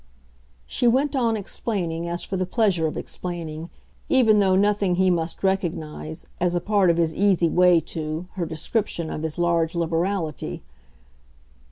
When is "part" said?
6.59-6.89